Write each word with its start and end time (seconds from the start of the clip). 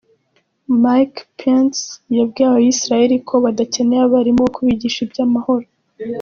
Mike 0.83 1.19
Pince 1.37 1.83
yabwiye 2.17 2.47
Abisiraheli 2.57 3.17
ko 3.27 3.33
badakeneye 3.45 4.01
abarimu 4.03 4.39
bo 4.45 4.51
kubigisha 4.55 4.99
iby’amahoro. 5.05 5.65